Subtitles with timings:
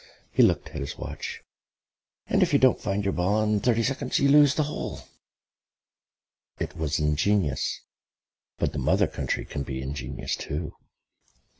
[0.31, 1.43] He looked at his watch.
[2.25, 5.01] "And if you don't find your ball in thirty seconds, you lose the hole."
[6.59, 7.79] It was ingenious,
[8.57, 10.73] but the Mother Country can be ingenious too.